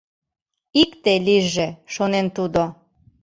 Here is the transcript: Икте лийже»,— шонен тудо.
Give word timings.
Икте 0.81 1.13
лийже»,— 1.25 1.67
шонен 1.93 2.27
тудо. 2.35 2.63